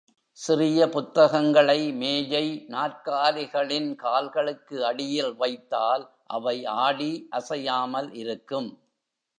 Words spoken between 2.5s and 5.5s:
நாற்காலிகளின் கால்களுக்கு அடியில்